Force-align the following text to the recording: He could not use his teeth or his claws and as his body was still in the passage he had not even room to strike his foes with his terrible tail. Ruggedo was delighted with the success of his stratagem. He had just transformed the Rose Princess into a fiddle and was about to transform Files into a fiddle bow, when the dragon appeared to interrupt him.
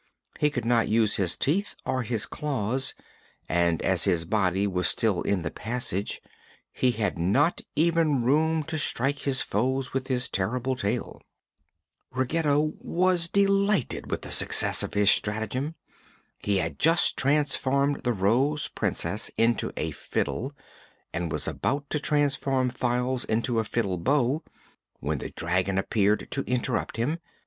He 0.39 0.49
could 0.49 0.65
not 0.65 0.87
use 0.87 1.17
his 1.17 1.37
teeth 1.37 1.75
or 1.85 2.01
his 2.01 2.25
claws 2.25 2.95
and 3.47 3.83
as 3.83 4.05
his 4.05 4.25
body 4.25 4.65
was 4.65 4.87
still 4.87 5.21
in 5.21 5.43
the 5.43 5.51
passage 5.51 6.23
he 6.71 6.89
had 6.93 7.19
not 7.19 7.61
even 7.75 8.23
room 8.23 8.63
to 8.63 8.79
strike 8.79 9.19
his 9.19 9.41
foes 9.41 9.93
with 9.93 10.07
his 10.07 10.27
terrible 10.27 10.75
tail. 10.75 11.21
Ruggedo 12.09 12.73
was 12.79 13.29
delighted 13.29 14.09
with 14.09 14.23
the 14.23 14.31
success 14.31 14.81
of 14.81 14.95
his 14.95 15.11
stratagem. 15.11 15.75
He 16.41 16.57
had 16.57 16.79
just 16.79 17.15
transformed 17.15 17.97
the 18.01 18.11
Rose 18.11 18.69
Princess 18.69 19.29
into 19.37 19.71
a 19.77 19.91
fiddle 19.91 20.55
and 21.13 21.31
was 21.31 21.47
about 21.47 21.87
to 21.91 21.99
transform 21.99 22.71
Files 22.71 23.23
into 23.23 23.59
a 23.59 23.63
fiddle 23.63 23.99
bow, 23.99 24.41
when 24.99 25.19
the 25.19 25.29
dragon 25.29 25.77
appeared 25.77 26.29
to 26.31 26.41
interrupt 26.45 26.97
him. 26.97 27.19